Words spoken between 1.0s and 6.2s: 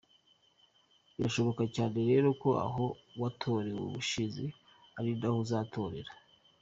Birashoboka cyane rero ko aho watoreye ubushize ari naho uzatorera.